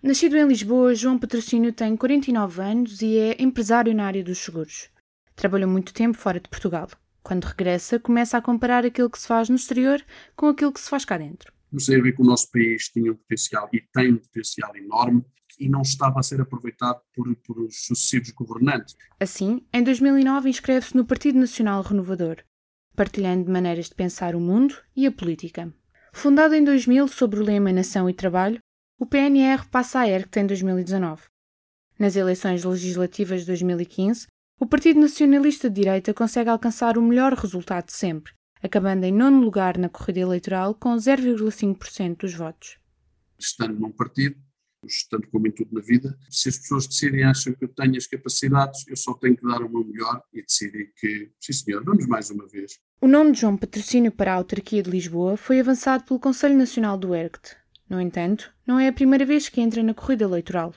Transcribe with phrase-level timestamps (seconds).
[0.00, 4.88] Nascido em Lisboa, João Patrocínio tem 49 anos e é empresário na área dos seguros.
[5.34, 6.88] Trabalhou muito tempo fora de Portugal.
[7.20, 10.00] Quando regressa, começa a comparar aquilo que se faz no exterior
[10.36, 11.52] com aquilo que se faz cá dentro.
[11.68, 15.24] Comecei a ver que o nosso país tinha um potencial e tem um potencial enorme
[15.58, 18.94] e não estava a ser aproveitado por, por os sucessivos governantes.
[19.18, 22.36] Assim, em 2009 inscreve-se no Partido Nacional Renovador,
[22.94, 25.74] partilhando maneiras de pensar o mundo e a política.
[26.12, 28.60] Fundado em 2000 sob o lema Nação e Trabalho,
[28.98, 31.22] o PNR passa à ERCT em 2019.
[31.98, 34.26] Nas eleições legislativas de 2015,
[34.58, 39.40] o Partido Nacionalista de Direita consegue alcançar o melhor resultado de sempre, acabando em nono
[39.40, 42.76] lugar na corrida eleitoral com 0,5% dos votos.
[43.38, 44.36] Estando num partido,
[45.08, 48.06] tanto como em tudo na vida, se as pessoas decidem acham que eu tenho as
[48.08, 52.04] capacidades, eu só tenho que dar o meu melhor e decidir que, sim senhor, vamos
[52.08, 52.80] mais uma vez.
[53.00, 56.98] O nome de João Patrocínio para a autarquia de Lisboa foi avançado pelo Conselho Nacional
[56.98, 57.56] do ERCT,
[57.88, 60.74] no entanto, não é a primeira vez que entra na corrida eleitoral.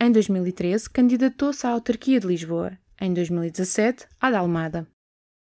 [0.00, 4.86] Em 2013, candidatou-se à autarquia de Lisboa, em 2017, à da Almada.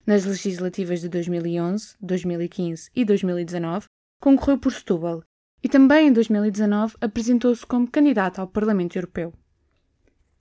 [0.05, 3.87] Nas legislativas de 2011, 2015 e 2019,
[4.21, 5.23] concorreu por Setúbal
[5.61, 9.33] e também em 2019 apresentou-se como candidato ao Parlamento Europeu.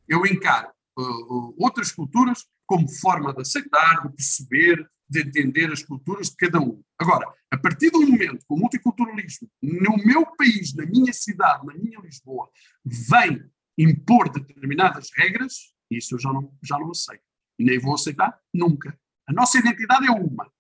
[0.09, 0.69] Eu encaro
[0.99, 6.61] uh, outras culturas como forma de aceitar, de perceber, de entender as culturas de cada
[6.61, 6.81] um.
[6.99, 11.75] Agora, a partir do momento que o multiculturalismo, no meu país, na minha cidade, na
[11.75, 12.49] minha Lisboa,
[12.85, 13.45] vem
[13.77, 17.23] impor determinadas regras, isso eu já não, já não aceito.
[17.59, 18.99] E nem vou aceitar nunca.
[19.29, 20.51] A nossa identidade é uma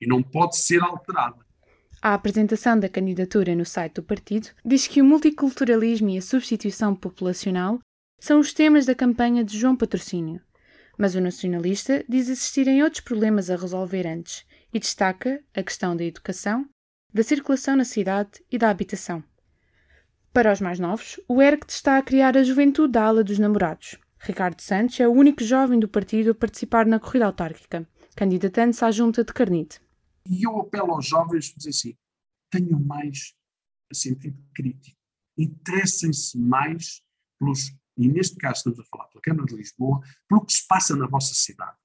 [0.00, 1.44] e não pode ser alterada.
[2.02, 6.94] A apresentação da candidatura no site do partido diz que o multiculturalismo e a substituição
[6.94, 7.78] populacional
[8.18, 10.40] são os temas da campanha de João Patrocínio.
[10.98, 16.04] Mas o nacionalista diz existirem outros problemas a resolver antes e destaca a questão da
[16.04, 16.68] educação,
[17.12, 19.22] da circulação na cidade e da habitação.
[20.32, 23.98] Para os mais novos, o ERCT está a criar a juventude da ala dos namorados.
[24.18, 28.90] Ricardo Santos é o único jovem do partido a participar na corrida autárquica, candidatando-se à
[28.90, 29.80] junta de Carnite.
[30.26, 31.94] E eu apelo aos jovens a dizer assim:
[32.50, 33.34] tenham mais
[33.92, 34.96] sentido crítico,
[35.36, 37.02] interessem-se mais
[37.38, 40.96] pelos e neste caso estamos a falar pela Câmara de Lisboa, pelo que se passa
[40.96, 41.76] na vossa cidade.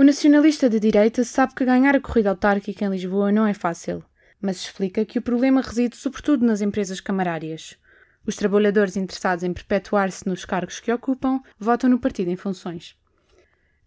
[0.00, 4.04] O nacionalista de direita sabe que ganhar a corrida autárquica em Lisboa não é fácil,
[4.40, 7.76] mas explica que o problema reside sobretudo nas empresas camarárias.
[8.24, 12.96] Os trabalhadores interessados em perpetuar-se nos cargos que ocupam votam no partido em funções.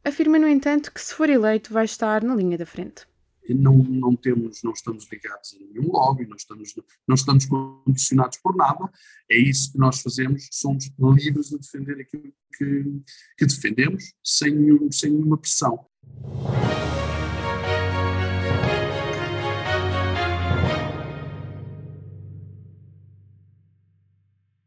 [0.04, 3.08] Afirma, no entanto, que se for eleito vai estar na linha da frente
[3.50, 6.74] não, não temos, não estamos ligados a nenhum lobby, não estamos,
[7.08, 8.90] não estamos condicionados por nada,
[9.30, 13.02] é isso que nós fazemos, somos livres de defender aquilo que,
[13.38, 15.86] que defendemos, sem, sem nenhuma pressão.
[16.04, 16.91] ああ!